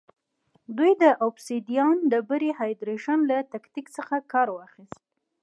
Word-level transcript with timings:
دوی 0.77 0.91
د 1.03 1.05
اوبسیدیان 1.25 1.97
ډبرې 2.11 2.49
هایدرېشن 2.59 3.19
له 3.29 3.37
تکتیک 3.53 3.87
څخه 3.97 4.15
کار 4.31 4.47
واخیست 4.51 4.99